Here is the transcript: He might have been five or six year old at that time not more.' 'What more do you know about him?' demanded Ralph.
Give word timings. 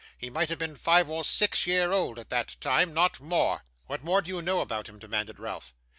He 0.17 0.31
might 0.31 0.49
have 0.49 0.57
been 0.57 0.75
five 0.77 1.11
or 1.11 1.23
six 1.23 1.67
year 1.67 1.91
old 1.93 2.17
at 2.17 2.29
that 2.29 2.55
time 2.59 2.91
not 2.91 3.19
more.' 3.19 3.61
'What 3.85 4.03
more 4.03 4.23
do 4.23 4.29
you 4.29 4.41
know 4.41 4.61
about 4.61 4.89
him?' 4.89 4.97
demanded 4.97 5.37
Ralph. 5.37 5.75